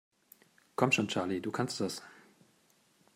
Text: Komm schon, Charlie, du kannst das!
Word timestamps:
Komm 0.75 0.91
schon, 0.91 1.07
Charlie, 1.09 1.41
du 1.41 1.51
kannst 1.51 1.79
das! 1.79 2.01